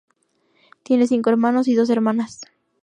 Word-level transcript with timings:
Tiene 0.81 1.05
cinco 1.05 1.29
hermanos 1.29 1.67
y 1.67 1.75
dos 1.75 1.91
hermanas. 1.91 2.41